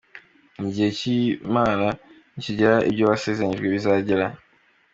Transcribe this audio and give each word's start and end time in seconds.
Igihe 0.67 0.89
cy'Imana 0.97 1.87
nikigera 2.33 2.75
ibyo 2.89 3.03
basezeranijwe 3.11 3.65
bizagera. 3.75 4.25